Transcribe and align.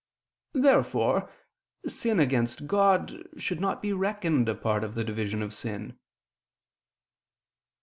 Therefore 0.55 1.29
sin 1.85 2.19
against 2.19 2.65
God 2.65 3.29
should 3.37 3.59
not 3.61 3.83
be 3.83 3.93
reckoned 3.93 4.49
a 4.49 4.55
part 4.55 4.83
of 4.83 4.95
the 4.95 5.03
division 5.03 5.43
of 5.43 5.53
sin. 5.53 5.99